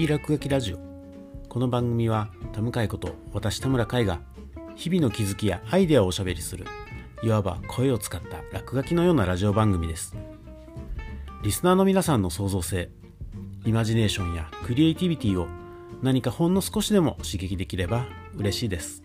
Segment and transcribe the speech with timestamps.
[0.00, 0.78] ピー落書きラジオ。
[1.50, 4.22] この番組は田向こと私田村海が
[4.74, 6.64] 日々の気づきやアイデアをおしゃべりする
[7.22, 10.16] いわば声を使った落書きのようなラジオ番組です。
[11.42, 12.88] リスナーの皆さんの創造性
[13.66, 15.48] イマジネーションやクリエイティビティを
[16.00, 19.02] 何かほんの少しでも刺激できれば嬉しいです。